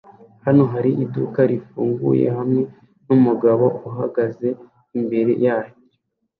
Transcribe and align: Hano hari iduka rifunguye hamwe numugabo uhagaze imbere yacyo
Hano 0.45 0.63
hari 0.73 0.91
iduka 1.03 1.39
rifunguye 1.51 2.25
hamwe 2.37 2.61
numugabo 3.05 3.65
uhagaze 3.89 4.47
imbere 4.99 5.31
yacyo 5.45 5.75